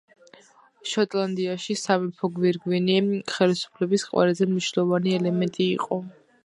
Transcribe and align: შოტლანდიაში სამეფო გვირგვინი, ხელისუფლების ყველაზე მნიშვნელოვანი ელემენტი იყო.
შოტლანდიაში 0.91 1.75
სამეფო 1.81 2.31
გვირგვინი, 2.39 2.97
ხელისუფლების 3.35 4.09
ყველაზე 4.13 4.53
მნიშვნელოვანი 4.55 5.19
ელემენტი 5.21 5.71
იყო. 5.81 6.07